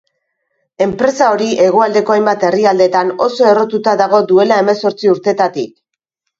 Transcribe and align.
Enpresa 0.85 1.27
hori 1.33 1.49
hegoaldeko 1.65 2.15
hainbat 2.15 2.47
herrialdetan 2.49 3.13
oso 3.29 3.47
errotuta 3.53 3.97
dago 4.03 4.25
duela 4.35 4.61
hemezortzi 4.65 5.15
urtetatik. 5.17 5.75